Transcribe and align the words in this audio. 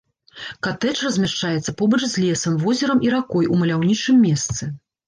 Катэдж 0.67 1.01
размяшчаецца 1.07 1.75
побач 1.83 2.01
з 2.07 2.15
лесам, 2.27 2.59
возерам 2.65 2.99
і 3.09 3.17
ракой 3.19 3.45
у 3.55 3.63
маляўнічым 3.63 4.15
месцы. 4.29 4.63